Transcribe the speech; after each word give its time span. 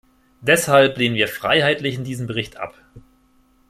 Deshalb 0.41 0.97
lehnen 0.97 1.15
wir 1.15 1.27
Freiheitlichen 1.27 2.03
diesen 2.03 2.25
Bericht 2.25 2.57
ab. 2.57 2.73